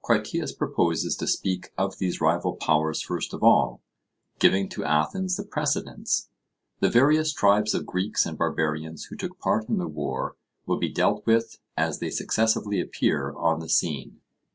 [0.00, 3.82] Critias proposes to speak of these rival powers first of all,
[4.38, 6.30] giving to Athens the precedence;
[6.80, 10.88] the various tribes of Greeks and barbarians who took part in the war will be
[10.90, 14.22] dealt with as they successively appear on the scene.